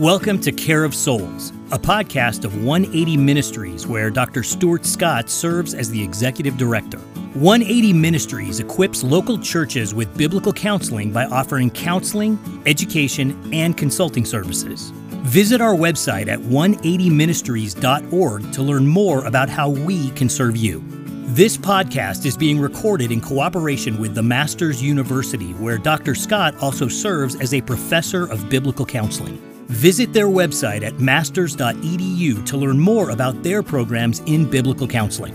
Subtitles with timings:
[0.00, 4.42] Welcome to Care of Souls, a podcast of 180 Ministries where Dr.
[4.42, 6.98] Stuart Scott serves as the executive director.
[6.98, 14.90] 180 Ministries equips local churches with biblical counseling by offering counseling, education, and consulting services.
[15.22, 20.84] Visit our website at 180ministries.org to learn more about how we can serve you.
[21.28, 26.14] This podcast is being recorded in cooperation with the Masters University, where Dr.
[26.14, 29.55] Scott also serves as a professor of biblical counseling.
[29.68, 35.34] Visit their website at masters.edu to learn more about their programs in biblical counseling.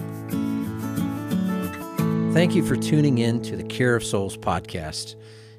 [2.34, 5.16] Thank you for tuning in to the Care of Souls podcast.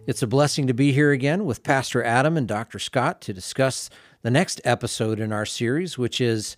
[0.06, 2.78] It's a blessing to be here again with Pastor Adam and Dr.
[2.78, 3.90] Scott to discuss
[4.22, 6.56] the next episode in our series, which is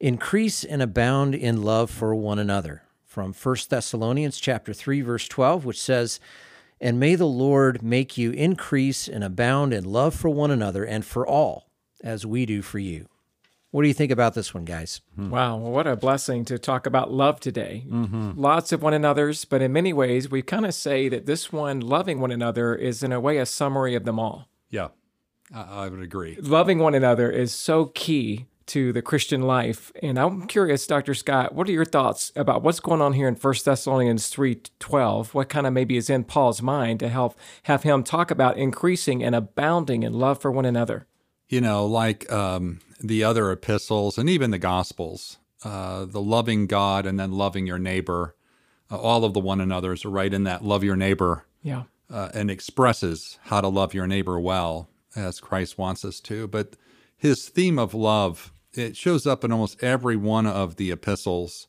[0.00, 5.64] Increase and Abound in Love for One Another from 1 Thessalonians chapter 3 verse 12,
[5.64, 6.18] which says,
[6.82, 11.06] and may the Lord make you increase and abound in love for one another and
[11.06, 11.70] for all,
[12.02, 13.08] as we do for you.
[13.70, 15.00] What do you think about this one, guys?
[15.14, 15.30] Hmm.
[15.30, 17.86] Wow, well, what a blessing to talk about love today.
[17.88, 18.32] Mm-hmm.
[18.38, 21.80] Lots of one another's, but in many ways, we kind of say that this one,
[21.80, 24.48] loving one another, is in a way a summary of them all.
[24.68, 24.88] Yeah,
[25.54, 26.36] I would agree.
[26.40, 29.92] Loving one another is so key to the Christian life.
[30.02, 31.12] And I'm curious, Dr.
[31.12, 35.34] Scott, what are your thoughts about what's going on here in 1 Thessalonians 3:12?
[35.34, 39.22] What kind of maybe is in Paul's mind to help have him talk about increasing
[39.22, 41.06] and abounding in love for one another?
[41.50, 47.04] You know, like um, the other epistles and even the Gospels, uh, the loving God
[47.04, 48.36] and then loving your neighbor,
[48.90, 51.44] uh, all of the one another's are right in that love your neighbor.
[51.62, 51.82] Yeah.
[52.08, 56.48] Uh, and expresses how to love your neighbor well as Christ wants us to.
[56.48, 56.76] But
[57.18, 61.68] his theme of love it shows up in almost every one of the epistles.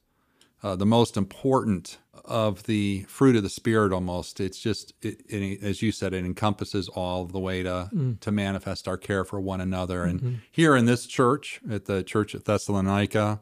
[0.62, 4.40] Uh, the most important of the fruit of the spirit, almost.
[4.40, 8.20] It's just, it, it, as you said, it encompasses all the way to mm.
[8.22, 10.06] to manifest our care for one another.
[10.06, 10.28] Mm-hmm.
[10.28, 13.42] And here in this church, at the church at Thessalonica,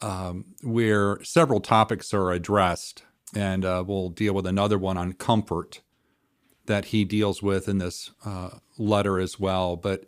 [0.00, 3.04] um, where several topics are addressed,
[3.34, 5.82] and uh, we'll deal with another one on comfort
[6.64, 9.76] that he deals with in this uh, letter as well.
[9.76, 10.04] But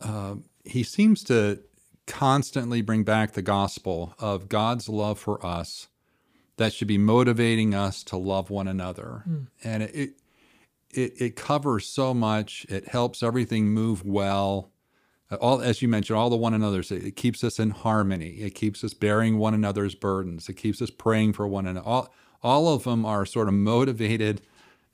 [0.00, 1.62] uh, he seems to
[2.06, 5.88] constantly bring back the gospel of God's love for us
[6.60, 9.24] that should be motivating us to love one another.
[9.28, 9.46] Mm.
[9.64, 10.20] And it,
[10.90, 12.66] it it covers so much.
[12.68, 14.70] It helps everything move well.
[15.40, 16.90] All as you mentioned, all the one another's.
[16.90, 18.40] It, it keeps us in harmony.
[18.40, 20.48] It keeps us bearing one another's burdens.
[20.48, 21.86] It keeps us praying for one another.
[21.86, 22.12] All
[22.42, 24.42] all of them are sort of motivated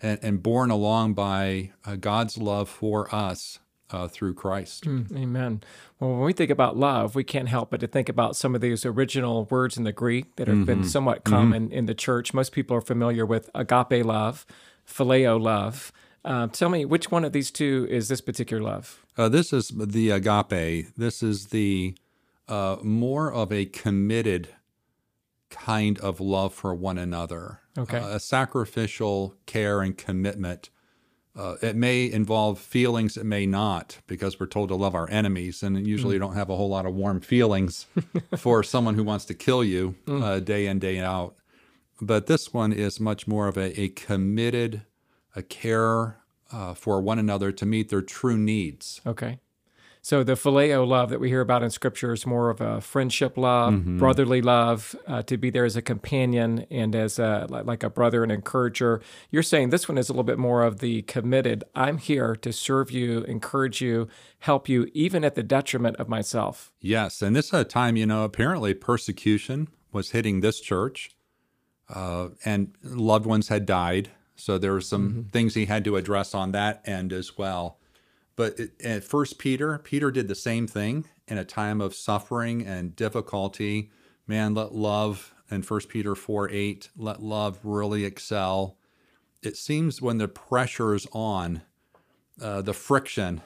[0.01, 3.59] and, and borne along by uh, God's love for us
[3.91, 4.85] uh, through Christ.
[4.85, 5.63] Mm, amen.
[6.01, 8.61] Well, when we think about love, we can't help but to think about some of
[8.61, 10.65] these original words in the Greek that have mm-hmm.
[10.65, 11.79] been somewhat common mm-hmm.
[11.79, 12.35] in the church.
[12.35, 14.47] Most people are familiar with agape love,
[14.87, 15.93] phileo love.
[16.25, 19.05] Uh, tell me, which one of these two is this particular love?
[19.17, 20.89] Uh, this is the agape.
[20.97, 21.97] This is the
[22.49, 24.49] uh, more of a committed
[25.51, 27.61] kind of love for one another.
[27.79, 27.99] Okay.
[27.99, 30.71] a sacrificial care and commitment
[31.37, 35.63] uh, it may involve feelings, it may not, because we're told to love our enemies,
[35.63, 36.15] and usually mm.
[36.15, 37.87] you don't have a whole lot of warm feelings
[38.37, 40.23] for someone who wants to kill you mm.
[40.23, 41.37] uh, day in, day out.
[42.01, 44.83] But this one is much more of a, a committed,
[45.35, 46.19] a care
[46.51, 49.01] uh, for one another to meet their true needs.
[49.07, 49.39] Okay.
[50.07, 53.37] So the phileo love that we hear about in Scripture is more of a friendship
[53.37, 53.99] love, mm-hmm.
[53.99, 58.23] brotherly love, uh, to be there as a companion and as a, like a brother
[58.23, 59.03] and encourager.
[59.33, 61.65] You're saying this one is a little bit more of the committed.
[61.75, 64.07] I'm here to serve you, encourage you,
[64.39, 66.73] help you, even at the detriment of myself.
[66.81, 71.17] Yes, and this is a time you know apparently persecution was hitting this church,
[71.93, 74.11] uh, and loved ones had died.
[74.37, 75.23] So there were some mm-hmm.
[75.31, 77.81] things he had to address on that end as well.
[78.37, 82.95] But at First Peter, Peter did the same thing in a time of suffering and
[82.95, 83.91] difficulty.
[84.27, 88.77] Man, let love, and First Peter 4 8, let love really excel.
[89.43, 91.63] It seems when the pressure is on,
[92.41, 93.41] uh, the friction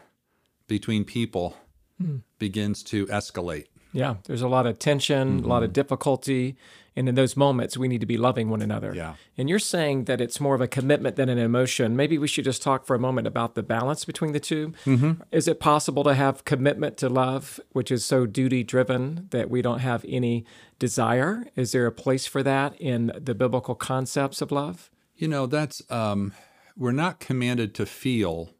[0.66, 1.56] between people
[2.02, 2.22] mm.
[2.38, 3.66] begins to escalate.
[3.92, 5.44] Yeah, there's a lot of tension, mm-hmm.
[5.44, 5.74] a lot of mm-hmm.
[5.74, 6.56] difficulty.
[6.96, 8.92] And in those moments, we need to be loving one another.
[8.94, 9.14] Yeah.
[9.38, 11.96] And you're saying that it's more of a commitment than an emotion.
[11.96, 15.12] Maybe we should just talk for a moment about the balance between the 2 mm-hmm.
[15.30, 19.62] Is it possible to have commitment to love, which is so duty driven that we
[19.62, 20.44] don't have any
[20.78, 21.46] desire?
[21.56, 24.90] Is there a place for that in the biblical concepts of love?
[25.16, 26.32] You know, that's, um,
[26.76, 28.54] we're not commanded to feel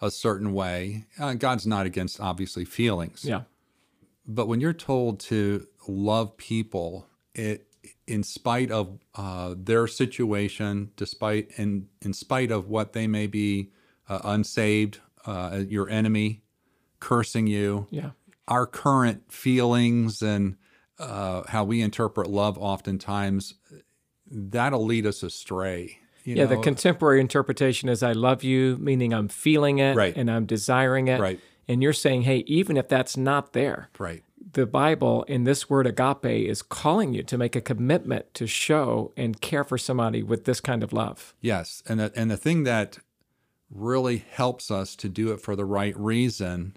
[0.00, 1.04] a certain way.
[1.18, 3.24] Uh, God's not against, obviously, feelings.
[3.24, 3.42] Yeah.
[4.26, 7.67] But when you're told to love people, it
[8.08, 13.70] in spite of uh, their situation, despite in in spite of what they may be
[14.08, 16.42] uh, unsaved, uh, your enemy,
[17.00, 17.86] cursing you.
[17.90, 18.10] Yeah.
[18.48, 20.56] Our current feelings and
[20.98, 23.54] uh, how we interpret love oftentimes,
[24.30, 25.98] that'll lead us astray.
[26.24, 30.16] you yeah, the contemporary interpretation is I love you, meaning I'm feeling it Right.
[30.16, 31.20] and I'm desiring it.
[31.20, 31.40] Right.
[31.68, 34.22] And you're saying, hey, even if that's not there, right.
[34.52, 39.12] The Bible in this word agape is calling you to make a commitment to show
[39.16, 41.34] and care for somebody with this kind of love.
[41.40, 42.98] Yes, and the, and the thing that
[43.70, 46.76] really helps us to do it for the right reason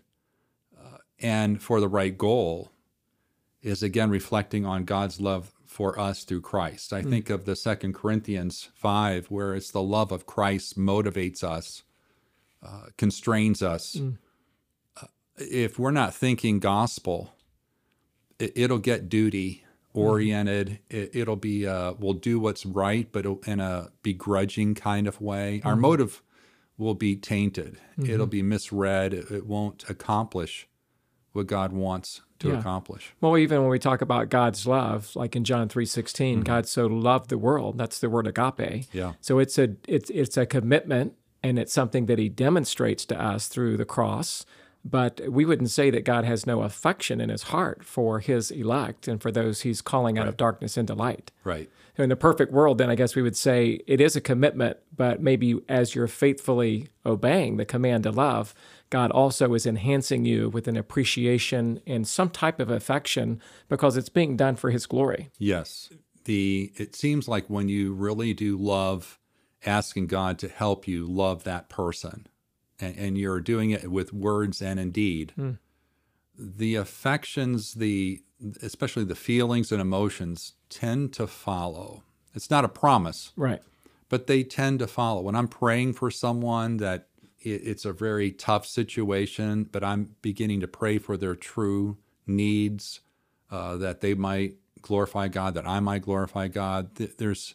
[0.77, 2.71] uh, and for the right goal
[3.61, 6.91] is again reflecting on God's love for us through Christ.
[6.91, 11.83] I think of the Second Corinthians five, where it's the love of Christ motivates us,
[12.61, 13.97] uh, constrains us.
[15.01, 15.05] Uh,
[15.37, 17.33] if we're not thinking gospel,
[18.41, 19.99] it, it'll get duty mm-hmm.
[19.99, 20.79] oriented.
[20.89, 25.61] It, it'll be uh, we'll do what's right, but in a begrudging kind of way.
[25.63, 25.81] Our mm-hmm.
[25.81, 26.21] motive
[26.77, 27.77] will be tainted.
[27.97, 28.11] Mm-hmm.
[28.11, 29.13] It'll be misread.
[29.13, 30.67] It, it won't accomplish
[31.33, 32.59] what God wants to Yeah.
[32.59, 33.13] accomplish.
[33.21, 37.29] Well, even when we talk about God's love, like in John 3:16, God so loved
[37.29, 38.85] the world, that's the word agape.
[38.91, 39.13] Yeah.
[39.21, 43.47] So it's a it's it's a commitment and it's something that he demonstrates to us
[43.47, 44.45] through the cross.
[44.83, 49.07] But we wouldn't say that God has no affection in his heart for his elect
[49.07, 51.31] and for those he's calling out of darkness into light.
[51.43, 51.69] Right.
[51.97, 55.21] In the perfect world, then I guess we would say it is a commitment, but
[55.21, 58.55] maybe as you're faithfully obeying the command to love,
[58.89, 63.39] God also is enhancing you with an appreciation and some type of affection
[63.69, 65.29] because it's being done for his glory.
[65.37, 65.89] Yes.
[66.25, 69.19] The it seems like when you really do love
[69.65, 72.27] asking God to help you love that person
[72.81, 75.33] and, and you're doing it with words and in deed,
[76.37, 78.21] the affections, the
[78.63, 82.03] especially the feelings and emotions tend to follow.
[82.33, 83.61] It's not a promise, Right.
[84.09, 85.21] but they tend to follow.
[85.21, 87.07] When I'm praying for someone that
[87.39, 93.01] it, it's a very tough situation, but I'm beginning to pray for their true needs,
[93.51, 96.95] uh, that they might glorify God, that I might glorify God.
[96.95, 97.53] Th- There's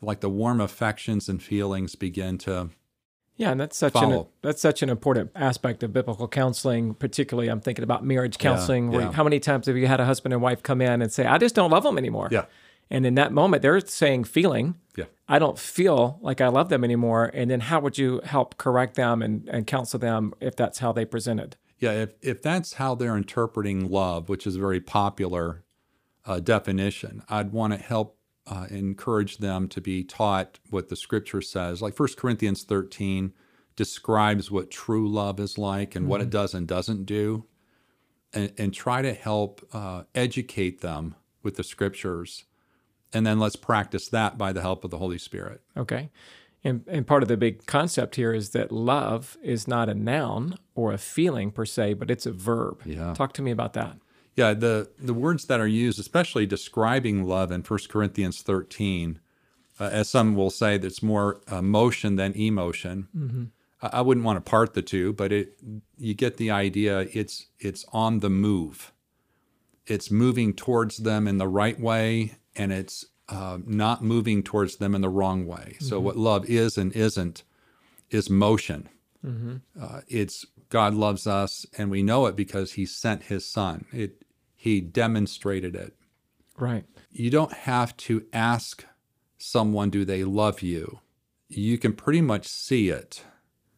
[0.00, 2.70] like the warm affections and feelings begin to
[3.36, 6.94] Yeah, and that's such an that's such an important aspect of biblical counseling.
[6.94, 8.90] Particularly, I'm thinking about marriage counseling.
[8.90, 9.12] where yeah.
[9.12, 11.38] how many times have you had a husband and wife come in and say, "I
[11.38, 12.28] just don't love them anymore"?
[12.30, 12.44] Yeah.
[12.90, 15.06] And in that moment, they're saying, feeling, Yeah.
[15.28, 17.30] I don't feel like I love them anymore.
[17.32, 20.92] And then how would you help correct them and, and counsel them if that's how
[20.92, 21.56] they presented?
[21.78, 25.64] Yeah, if, if that's how they're interpreting love, which is a very popular
[26.24, 31.40] uh, definition, I'd want to help uh, encourage them to be taught what the scripture
[31.40, 31.80] says.
[31.80, 33.32] Like 1 Corinthians 13
[33.76, 37.44] describes what true love is like and what it does and doesn't do,
[38.32, 42.44] and, and try to help uh, educate them with the scriptures.
[43.12, 45.62] And then let's practice that by the help of the Holy Spirit.
[45.76, 46.10] Okay.
[46.62, 50.56] And, and part of the big concept here is that love is not a noun
[50.74, 52.82] or a feeling per se, but it's a verb.
[52.84, 53.12] Yeah.
[53.12, 53.98] Talk to me about that.
[54.36, 59.20] Yeah, the, the words that are used, especially describing love in 1 Corinthians 13,
[59.78, 63.08] uh, as some will say, that's more uh, motion than emotion.
[63.82, 65.56] I, I wouldn't want to part the two, but it
[65.98, 67.00] you get the idea.
[67.12, 68.92] It's it's on the move.
[69.86, 74.94] It's moving towards them in the right way, and it's uh, not moving towards them
[74.94, 75.76] in the wrong way.
[75.80, 77.42] So what love is and isn't
[78.10, 78.88] is motion.
[79.80, 83.86] Uh, it's God loves us, and we know it because He sent His Son.
[83.92, 84.23] It
[84.64, 85.92] He demonstrated it.
[86.58, 86.84] Right.
[87.10, 88.86] You don't have to ask
[89.36, 91.00] someone, "Do they love you?"
[91.48, 93.22] You can pretty much see it.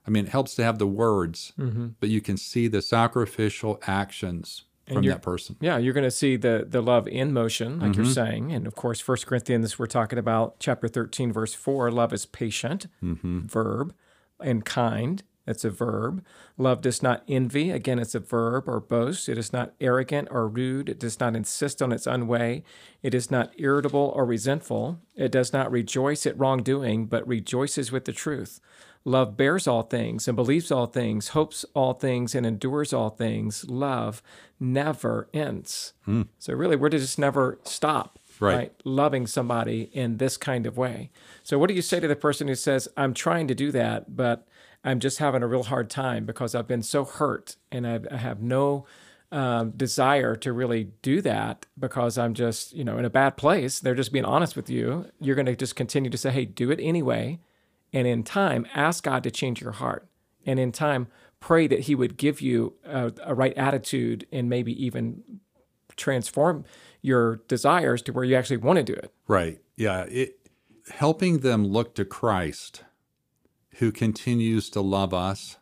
[0.07, 1.53] I mean, it helps to have the words,
[2.01, 5.57] but you can see the sacrificial actions from that person.
[5.61, 8.03] Yeah, you're going to see the the love in motion, like Mm-hmm.
[8.03, 11.91] you're saying, and of course, First Corinthians, we're talking about chapter thirteen, verse four.
[11.91, 13.47] Love is patient, Mm-hmm.
[13.47, 13.93] verb,
[14.39, 15.25] and kind.
[15.47, 16.25] That's a verb.
[16.59, 17.71] Love does not envy.
[17.71, 19.29] Again, it's a verb or boast.
[19.29, 20.89] It is not arrogant or rude.
[20.89, 22.65] It does not insist on its own way.
[23.03, 24.99] It is not irritable or resentful.
[25.15, 28.61] It does not rejoice at wrongdoing, but rejoices with the truth.
[29.05, 33.65] Love bears all things and believes all things, hopes all things, and endures all things.
[33.69, 34.21] Love
[34.59, 35.93] never ends.
[36.05, 36.23] Hmm.
[36.41, 38.73] So, really, we're to just never stop, Right.
[38.85, 41.11] Loving somebody in this kind of way.
[41.43, 44.17] So, what do you say to the person who says, I'm trying to do that,
[44.17, 44.47] but
[44.87, 48.17] I'm just having a real hard time because I've been so hurt and I've, I
[48.17, 48.87] have no
[49.33, 53.81] um, desire to really do that because I'm just, you know, in a bad place.
[53.81, 55.11] They're just being honest with you.
[55.21, 57.41] You're going to just continue to say, hey, do it anyway.
[57.93, 60.07] And in time, ask God to change your heart.
[60.47, 61.09] And in time,
[61.41, 65.41] pray that He would give you a, a right attitude and maybe even
[65.97, 66.65] transform
[67.03, 69.13] your desires to where you actually want to do it.
[69.27, 69.59] Right.
[69.77, 70.03] Yeah.
[70.05, 70.39] It
[70.91, 72.85] helping them look to Christ,
[73.79, 75.57] who continues to love us,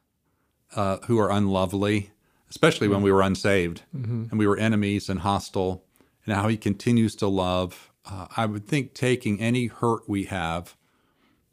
[0.74, 2.10] uh, who are unlovely.
[2.50, 5.84] especially when we were unsaved and we were enemies and hostile,
[6.24, 7.90] and how He continues to love.
[8.04, 10.76] Uh, I would think taking any hurt we have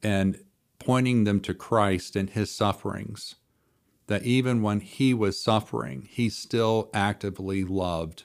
[0.03, 0.37] and
[0.77, 3.35] pointing them to Christ and His sufferings,
[4.07, 8.23] that even when He was suffering, He still actively loved.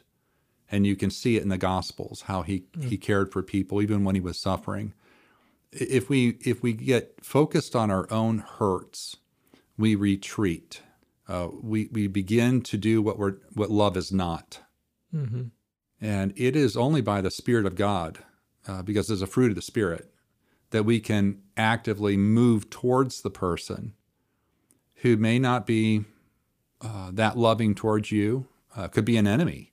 [0.71, 4.05] And you can see it in the Gospels how He, he cared for people even
[4.05, 4.93] when He was suffering
[5.81, 9.17] if we if we get focused on our own hurts,
[9.77, 10.83] we retreat.
[11.29, 14.61] Uh, we we begin to do what we're what love is not,
[16.01, 18.19] and it is only by the Spirit of God,
[18.69, 20.13] uh, because there's a fruit of the Spirit,
[20.71, 23.95] that we can actively move towards the person
[24.97, 26.05] who may not be
[26.81, 29.73] uh, that loving towards you, uh, could be an enemy,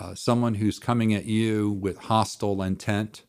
[0.00, 3.24] uh, someone who's coming at you with hostile intent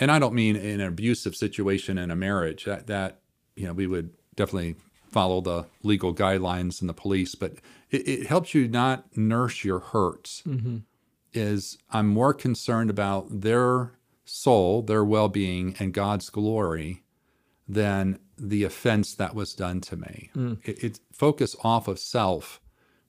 [0.00, 3.20] and I don't mean in an abusive situation in a marriage that that
[3.56, 4.76] you know we would definitely
[5.10, 7.52] follow the legal guidelines and the police, but
[7.90, 10.42] it, it helps you not nurse your hurts.
[10.46, 10.78] Mm-hmm.
[11.34, 13.92] Is I'm more concerned about their
[14.24, 17.04] soul, their well-being, and God's glory
[17.66, 20.30] than the offense that was done to me.
[20.36, 20.58] Mm.
[20.62, 22.60] It, it focus off of self,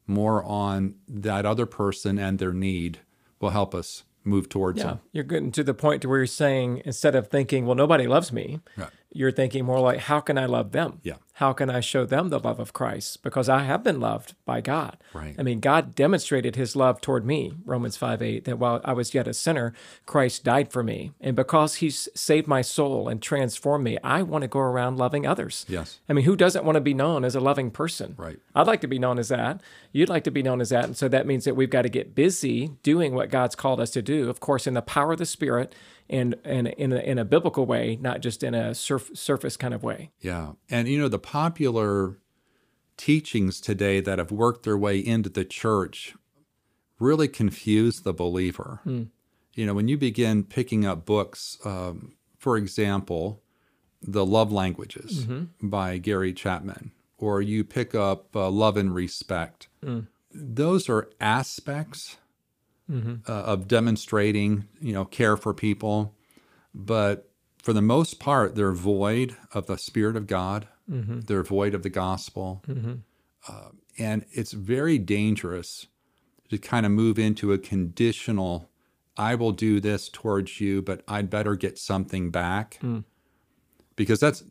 [0.08, 3.00] more on that other person and their need
[3.40, 5.00] will help us move towards Yeah, them.
[5.12, 8.32] you're getting to the point to where you're saying instead of thinking, well, nobody loves
[8.32, 8.90] me, Right.
[9.12, 11.00] you're thinking more like, how can I love them?
[11.04, 11.16] Yeah.
[11.38, 13.24] How can I show them the love of Christ?
[13.24, 14.98] Because I have been loved by God.
[15.14, 15.34] Right.
[15.38, 19.16] I mean, God demonstrated his love toward me, Romans 5 8, that while I was
[19.16, 19.74] yet a sinner,
[20.06, 21.12] Christ died for me.
[21.20, 25.26] And because he's saved my soul and transformed me, I want to go around loving
[25.26, 25.66] others.
[25.68, 26.00] Yes.
[26.08, 28.14] I mean, who doesn't want to be known as a loving person?
[28.16, 28.38] Right.
[28.54, 29.62] I'd like to be known as that.
[29.92, 30.86] You'd like to be known as that.
[30.86, 33.90] And so that means that we've got to get busy doing what God's called us
[33.92, 35.74] to do, of course, in the power of the Spirit
[36.10, 39.74] and, and in, a, in a biblical way, not just in a surf, surface kind
[39.74, 40.12] of way.
[40.20, 40.54] Yeah.
[40.70, 42.20] And you know, the popular
[42.98, 46.14] teachings today that have worked their way into the church
[47.00, 48.80] really confuse the believer.
[49.56, 53.42] You know, when you begin picking up books, um, for example,
[54.02, 55.26] The Love Languages
[55.62, 59.68] by Gary Chapman, or you pick up uh, Love and Respect,
[60.32, 62.18] those are aspects
[63.28, 66.16] uh, of demonstrating, you know, care for people,
[66.74, 67.30] but
[67.62, 70.68] for the most part, they're void of the Spirit of God.
[70.90, 71.22] Mm-hmm.
[71.22, 72.64] They're void of the gospel.
[72.68, 72.94] Mm-hmm.
[73.48, 75.88] Uh, and it's very dangerous
[76.50, 78.70] to kind of move into a conditional,
[79.18, 82.80] I will do this towards you, but I'd better get something back.
[82.82, 83.04] Mm.
[83.96, 84.44] Because that's,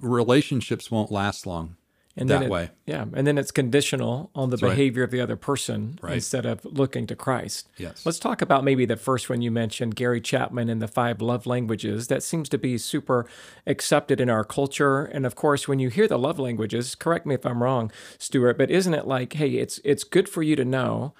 [0.00, 1.76] relationships won't last long
[2.18, 2.70] And that then it- way.
[2.86, 3.04] Yeah.
[3.12, 4.70] And then it's conditional on the right.
[4.70, 6.14] behavior of the other person Right.
[6.14, 7.68] instead of looking to Christ.
[7.76, 8.06] Yes.
[8.06, 11.46] Let's talk about maybe the first one you mentioned, Gary Chapman and the five love
[11.46, 12.06] languages.
[12.06, 13.26] That seems to be super
[13.66, 15.04] accepted in our culture.
[15.04, 18.56] And of course, when you hear the love languages, correct me if I'm wrong, Stuart,
[18.56, 21.12] but isn't it like, hey, it's it's good for you to know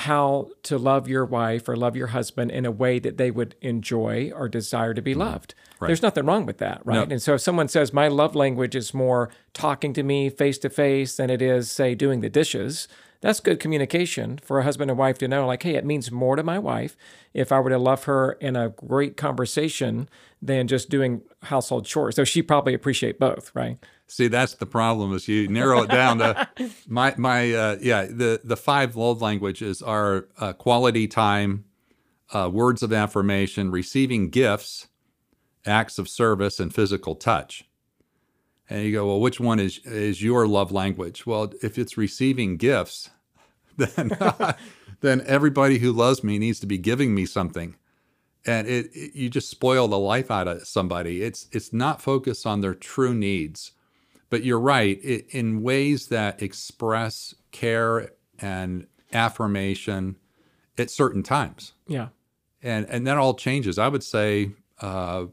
[0.00, 3.54] how to love your wife or love your husband in a way that they would
[3.60, 5.20] enjoy or desire to be mm-hmm.
[5.20, 5.54] loved.
[5.80, 7.10] There's nothing wrong with that, right?
[7.10, 10.70] And so if someone says my love language is more talking to me face to
[10.70, 12.86] face than it is say doing the dishes,
[13.20, 16.36] that's good communication for a husband and wife to know like hey, it means more
[16.36, 16.96] to my wife
[17.34, 20.08] if I were to love her in a great conversation
[20.42, 22.16] than just doing household chores.
[22.16, 23.78] So she probably appreciate both, right?
[24.06, 26.48] See, that's the problem is you narrow it down to
[26.88, 31.64] my my uh, yeah the the five love languages are uh, quality time,
[32.32, 34.88] uh, words of affirmation, receiving gifts,
[35.66, 37.69] acts of service, and physical touch.
[38.70, 41.26] And you go, well, which one is is your love language?
[41.26, 43.10] Well, if it's receiving gifts,
[43.76, 44.10] then
[45.00, 47.74] then everybody who loves me needs to be giving me something.
[48.46, 51.22] And it, it- you just spoil the life out of somebody.
[51.22, 53.72] It's it's not focused on their true needs.
[54.30, 60.14] But you're right it, in ways that express care and affirmation
[60.78, 61.72] at certain times.
[61.88, 62.08] Yeah.
[62.62, 63.76] and and that all changes.
[63.76, 65.24] I would say uh,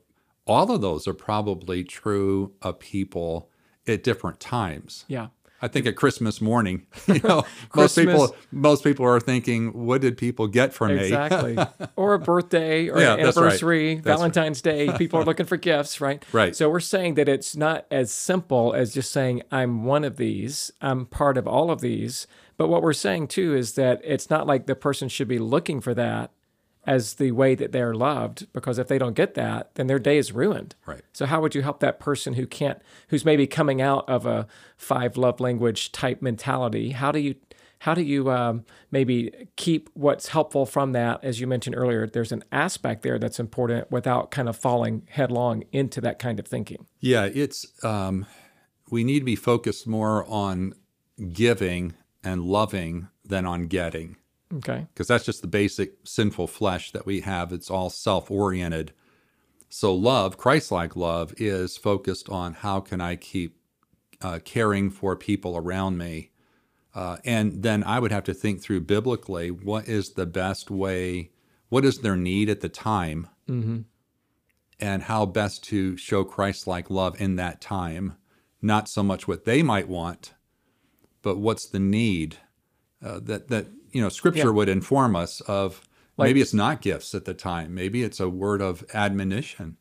[0.47, 3.49] all of those are probably true of people
[3.87, 5.27] at different times Yeah.
[5.59, 7.43] I think at Christmas morning, you know,
[7.75, 11.57] most people most people are thinking, "What did people get for me?" Exactly.
[11.95, 13.19] or a birthday or Yeah, an right.
[13.21, 14.03] anniversary, right.
[14.03, 14.95] Valentine's Day.
[14.99, 16.23] People are looking for gifts, right?
[16.31, 16.55] Right.
[16.55, 20.71] So we're saying that it's not as simple as just saying, I'm one of these,
[20.79, 22.27] I'm part of all of these.
[22.57, 25.81] But what we're saying too is that it's not like the person should be looking
[25.81, 26.29] for that
[26.87, 30.17] as the way that they're loved, because if they don't get that, then their day
[30.17, 30.73] is ruined.
[30.85, 31.01] Right.
[31.11, 34.47] So how would you help that person who can't, who's maybe coming out of a
[34.77, 36.91] five love language type mentality?
[36.91, 37.35] How do you,
[37.79, 41.21] how do you um, maybe keep what's helpful from that?
[41.23, 45.65] As you mentioned earlier, there's an aspect there that's important without kind of falling headlong
[45.73, 46.87] into that kind of thinking.
[47.01, 48.25] Yeah, it's um,
[48.89, 50.73] we need to be focused more on
[51.33, 54.15] giving and loving than on getting
[54.53, 54.87] Okay.
[54.93, 57.51] because that's just the basic sinful flesh that we have.
[57.51, 58.93] It's all self oriented.
[59.69, 63.57] So, love, Christ like love, is focused on how can I keep
[64.21, 66.31] uh, caring for people around me.
[66.95, 71.31] Uh, and then I would have to think through biblically what is the best way,
[71.69, 73.27] what is their need at the time,
[74.79, 78.15] and how best to show Christ like love in that time.
[78.61, 80.33] Not so much what they might want,
[81.21, 82.37] but what's the need
[83.05, 84.49] uh, that that you know Scripture Yeah.
[84.51, 85.81] would inform us of.
[86.19, 87.75] Like- maybe it's not gifts at the time.
[87.75, 89.77] Maybe it's a word of admonition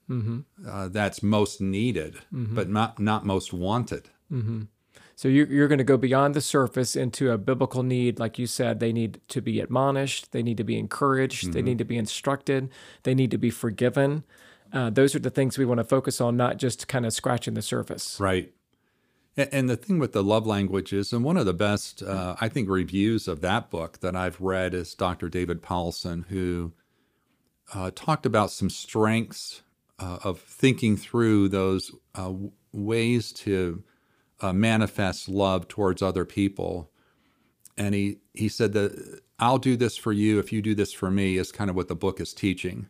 [0.68, 4.10] uh, that's most needed, but not not most wanted.
[5.18, 8.18] So you're, you're going to go beyond the surface into a biblical need.
[8.18, 11.78] Like you said, they need to be admonished, they need to be encouraged, they need
[11.78, 12.68] to be instructed,
[13.04, 14.24] they need to be forgiven.
[14.74, 17.54] Uh, those are the things we want to focus on, not just kind of scratching
[17.54, 18.20] the surface.
[18.20, 18.52] Right.
[19.36, 22.70] And the thing with the love languages, and one of the best, uh, I think,
[22.70, 25.28] reviews of that book that I've read is Dr.
[25.28, 26.72] David Powlison, who
[27.74, 29.62] uh, talked about some strengths
[29.98, 32.32] uh, of thinking through those uh,
[32.72, 33.82] ways to
[34.40, 36.90] uh, manifest love towards other people.
[37.76, 41.10] And he, he said that I'll do this for you if you do this for
[41.10, 42.88] me, is kind of what the book is teaching.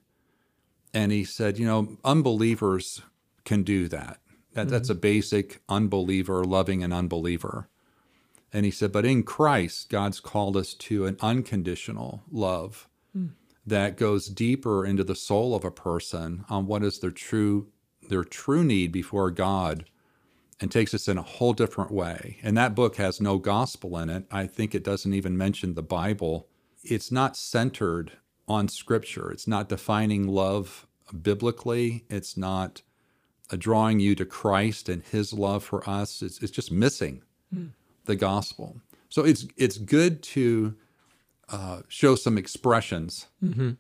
[0.95, 3.03] And he said, you know, unbelievers
[3.45, 4.21] can do that.
[4.57, 4.71] That, mm-hmm.
[4.71, 7.69] That's a basic unbeliever loving an unbeliever.
[8.55, 13.33] And he said, but in Christ, God's called us to an unconditional love mm.
[13.67, 17.69] that goes deeper into the soul of a person on what is their true
[18.09, 19.85] their true need before God
[20.61, 22.39] and takes us in a whole different way.
[22.43, 24.25] And that book has no gospel in it.
[24.31, 26.49] I think it doesn't even mention the Bible.
[26.83, 28.13] It's not centered
[28.49, 29.31] on scripture.
[29.33, 30.87] It's not defining love
[31.21, 32.05] biblically.
[32.09, 32.81] It's not
[33.51, 36.23] drawing you to Christ and his love for us.
[36.23, 37.23] It's, it's just missing
[37.53, 37.67] hmm.
[38.07, 38.81] the gospel.
[39.09, 40.75] So it's it's good to
[41.49, 43.73] uh, show some expressions, mm-hmm.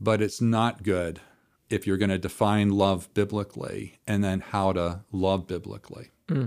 [0.00, 1.20] but it's not good
[1.70, 6.10] if you're going to define love biblically and then how to love biblically.
[6.28, 6.46] Hmm.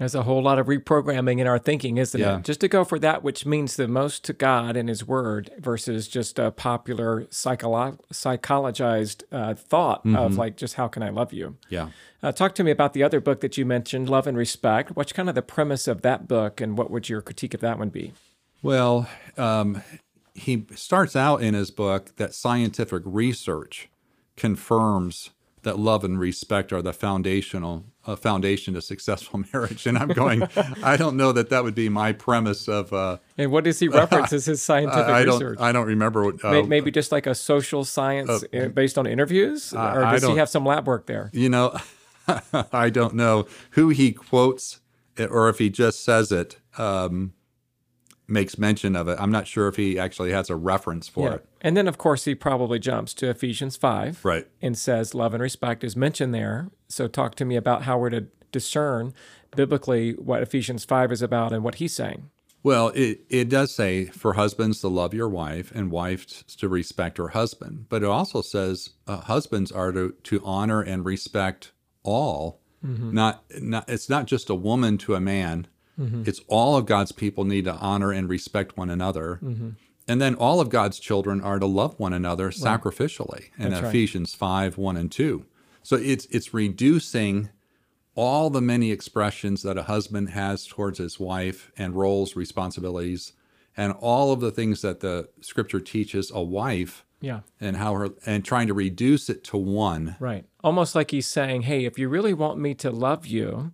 [0.00, 2.38] There's a whole lot of reprogramming in our thinking, isn't Yeah.
[2.38, 2.44] it?
[2.44, 6.08] Just to go for that which means the most to God and His Word versus
[6.08, 11.58] just a popular psycholo- psychologized uh, thought of like, just how can I love you?
[11.68, 11.90] Yeah.
[12.22, 14.96] Uh, talk to me about the other book that you mentioned, Love and Respect.
[14.96, 17.78] What's kind of the premise of that book, and what would your critique of that
[17.78, 18.14] one be?
[18.62, 19.82] Well, um,
[20.32, 23.90] he starts out in his book that scientific research
[24.34, 25.28] confirms
[25.62, 29.86] that love and respect are the foundational uh, foundation to successful marriage.
[29.86, 30.42] And I'm going,
[30.82, 32.92] I don't know that that would be my premise of.
[32.92, 35.34] Uh, And what does he reference as his scientific I, I don't.
[35.40, 35.58] research?
[35.60, 36.24] I don't remember.
[36.24, 40.36] What, uh, Maybe just like a social science uh, based on interviews, or does he
[40.36, 41.30] have some lab work there?
[41.32, 41.76] You know,
[42.72, 44.80] I don't know who he quotes
[45.18, 47.32] or if he just says it, um,
[48.30, 49.18] makes mention of it.
[49.20, 51.46] I'm not sure if he actually has a reference for it.
[51.60, 54.46] And then, of course, he probably jumps to Ephesians 5 Right.
[54.62, 56.70] and says love and respect is mentioned there.
[56.88, 59.12] So, talk to me about how we're to discern
[59.56, 62.30] biblically what Ephesians 5 is about and what he's saying.
[62.62, 67.16] Well, it, it does say for husbands to love your wife and wives to respect
[67.16, 67.86] her husband.
[67.88, 72.60] But it also says uh, husbands are to, to honor and respect all.
[72.82, 75.66] Not, not it's not just a woman to a man.
[75.98, 76.24] Mm-hmm.
[76.26, 79.38] It's all of God's people need to honor and respect one another.
[79.42, 79.70] Mm-hmm.
[80.08, 83.88] And then all of God's children are to love one another sacrificially in That's right.
[83.90, 85.44] Ephesians 5 1 and 2.
[85.82, 87.50] So it's, it's reducing
[88.16, 93.32] all the many expressions that a husband has towards his wife and roles, responsibilities,
[93.76, 97.40] and all of the things that the scripture teaches a wife Yeah.
[97.60, 100.16] and how her and trying to reduce it to one.
[100.18, 100.44] Right.
[100.64, 103.72] Almost like he's saying, hey, if you really want me to love you,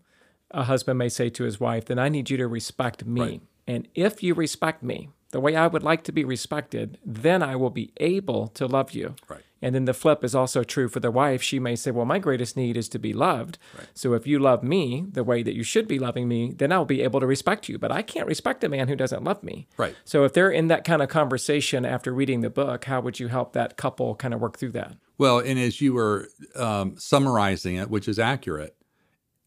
[0.50, 3.20] a husband may say to his wife, then I need you to respect me.
[3.20, 3.40] Right.
[3.66, 7.56] And if you respect me the way I would like to be respected, then I
[7.56, 9.16] will be able to love you.
[9.28, 9.42] Right.
[9.62, 11.42] And then the flip is also true for the wife.
[11.42, 13.58] She may say, Well, my greatest need is to be loved.
[13.94, 16.84] So if you love me the way that you should be loving me, then I'll
[16.84, 17.78] be able to respect you.
[17.78, 19.66] But I can't respect a man who doesn't love me.
[19.76, 19.96] Right.
[20.04, 23.28] So if they're in that kind of conversation after reading the book, how would you
[23.28, 24.96] help that couple kind of work through that?
[25.18, 28.76] Well, and as you were um, summarizing it, which is accurate,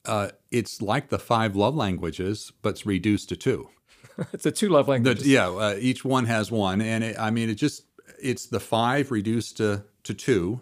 [0.09, 3.69] uh, it's like the five love languages, but it's reduced to two.
[4.33, 5.27] It's a two love The, languages.
[5.27, 7.85] yeah, uh, each one has one, and it, I mean, it just
[8.21, 10.59] it's the five reduced to to two,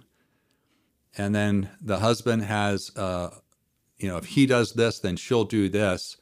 [1.18, 3.30] and then the husband has, uh,
[3.98, 6.18] you know, if he does this, then she'll do this,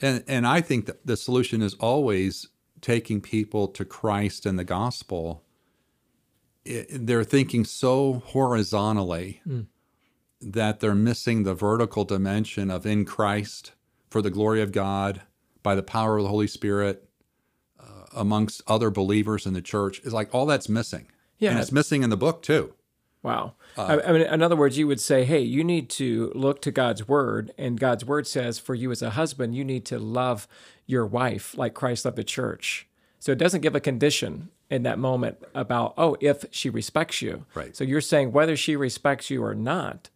[0.00, 2.48] and and I think that the solution is always
[2.80, 5.42] taking people to Christ and the gospel.
[6.64, 9.40] It, they're thinking so horizontally
[10.42, 13.72] that they're missing the vertical dimension of in Christ
[14.10, 15.22] for the glory of God
[15.62, 17.08] by the power of the Holy Spirit
[17.80, 21.08] uh, amongst other believers in the church is like all that's missing.
[21.38, 21.50] Yeah.
[21.50, 22.74] And it's missing in the book too.
[23.22, 23.54] Wow.
[23.78, 26.60] Uh, I, I mean, in other words, you would say, hey, you need to look
[26.62, 27.52] to God's word.
[27.56, 30.48] And God's word says for you as a husband, you need to love
[30.86, 32.88] your wife like Christ loved the church.
[33.20, 37.46] So it doesn't give a condition in that moment about, oh, if she respects you.
[37.54, 37.76] Right.
[37.76, 40.10] So you're saying whether she respects you or not,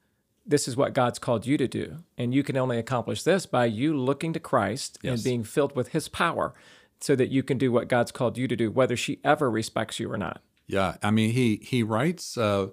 [0.47, 1.99] this is what God's called you to do.
[2.17, 5.89] And you can only accomplish this by you looking to Christ and being filled with
[5.89, 6.55] his power
[7.01, 9.99] so that you can do what God's called you to do, whether she ever respects
[10.01, 10.41] you or not.
[10.67, 12.69] Yeah, I mean, he he writes uh,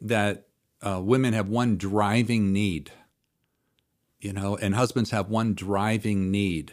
[0.00, 0.46] that
[0.82, 2.90] uh, women have one driving need,
[4.20, 6.72] you know, and husbands have one driving need,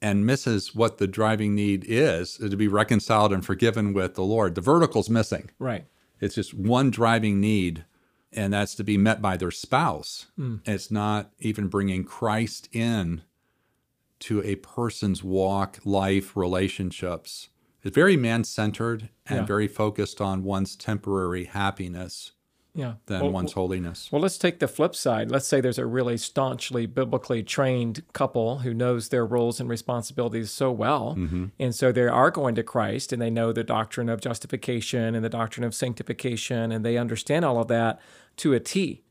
[0.00, 4.54] and misses what the driving need is to be reconciled and forgiven with the Lord.
[4.54, 5.50] The vertical's missing.
[5.58, 5.86] Right.
[6.20, 7.84] It's just one driving need,
[8.32, 10.26] and that's to be met by their spouse.
[10.36, 10.56] Hmm.
[10.64, 13.22] It's not even bringing Christ in
[14.20, 17.48] to a person's walk, life, relationships.
[17.82, 19.46] It's very man centered and Yeah.
[19.46, 22.32] very focused on one's temporary happiness
[22.74, 22.94] Yeah.
[23.06, 24.08] than Well, one's holiness.
[24.12, 25.30] Well, let's take the flip side.
[25.30, 30.50] Let's say there's a really staunchly biblically trained couple who knows their roles and responsibilities
[30.50, 31.18] so well.
[31.58, 35.24] And so they are going to Christ and they know the doctrine of justification and
[35.24, 38.00] the doctrine of sanctification and they understand all of that
[38.36, 39.02] to a T.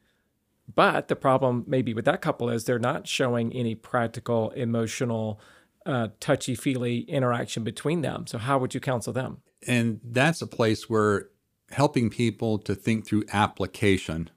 [0.74, 5.39] But the problem maybe with that couple is they're not showing any practical, emotional,
[5.86, 8.28] uh, touchy feely interaction between them.
[8.28, 9.41] So, how would you counsel them?
[9.67, 11.30] And that's a place where
[11.71, 14.29] helping people to think through application.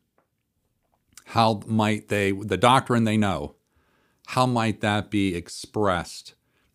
[1.27, 3.55] How might they, the doctrine they know,
[4.29, 6.35] how might that be expressed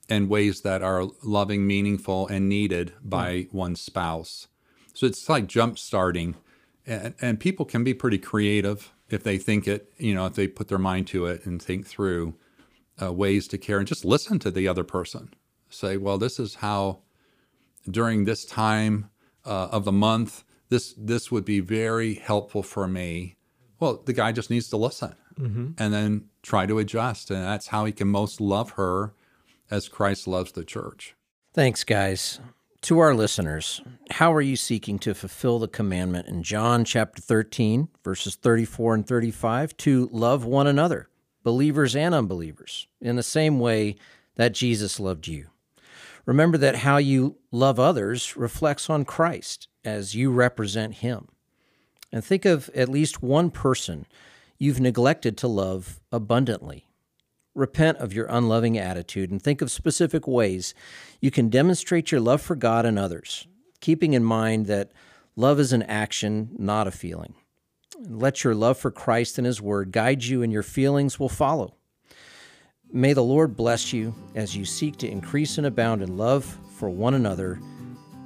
[0.10, 4.48] in ways that are loving, meaningful, and needed by one's spouse?
[4.94, 6.36] So it's like jump starting.
[6.86, 10.48] And, and people can be pretty creative if they think it, you know, if they
[10.48, 12.36] put their mind to it and think through
[13.02, 15.34] uh, ways to care and just listen to the other person.
[15.70, 17.00] Say, well, this is how
[17.90, 19.10] during this time
[19.46, 23.36] uh, of the month, this this would be very helpful for me.
[23.80, 25.72] Well, the guy just needs to listen mm-hmm.
[25.78, 29.14] and then try to adjust, and that's how he can most love her
[29.70, 31.16] as Christ loves the church.
[31.54, 32.40] Thanks, guys.
[32.82, 37.90] To our listeners, how are you seeking to fulfill the commandment in John chapter 13,
[38.04, 41.10] verses 34 and 35 to love one another,
[41.44, 43.96] believers and unbelievers, in the same way
[44.36, 45.48] that Jesus loved you?
[46.26, 51.30] Remember that how you love others reflects on Christ as you represent Him.
[52.12, 54.06] And think of at least one person
[54.58, 56.90] you've neglected to love abundantly.
[57.56, 60.76] Repent of your unloving attitude and think of specific ways
[61.22, 63.48] you can demonstrate your love for God and others,
[63.80, 64.92] keeping in mind that
[65.38, 67.36] love is an action, not a feeling.
[67.98, 71.76] Let your love for Christ and His Word guide you, and your feelings will follow.
[72.92, 76.46] May the Lord bless you as you seek to increase and abound in love
[76.78, 77.60] for one another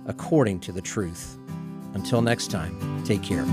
[0.08, 1.38] according to the truth.
[1.94, 3.46] Until next time, take care.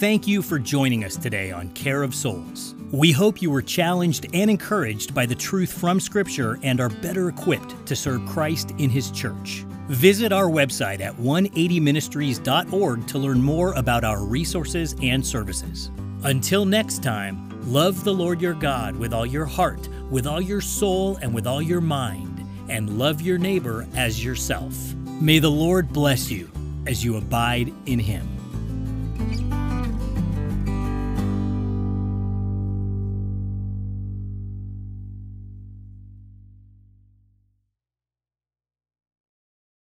[0.00, 2.74] Thank you for joining us today on Care of Souls.
[2.90, 7.28] We hope you were challenged and encouraged by the truth from Scripture and are better
[7.28, 9.64] equipped to serve Christ in His church.
[9.88, 15.90] Visit our website at 180ministries.org to learn more about our resources and services.
[16.22, 20.60] Until next time, love the Lord your God with all your heart, with all your
[20.60, 22.29] soul, and with all your mind,
[22.70, 24.94] and love your neighbor as yourself.
[25.20, 26.50] May the Lord bless you
[26.86, 28.29] as you abide in Him.